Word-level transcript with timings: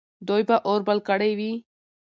دوی 0.27 0.41
به 0.47 0.55
اور 0.67 0.81
بل 0.87 0.97
کړی 1.09 1.31
وي. 1.39 1.51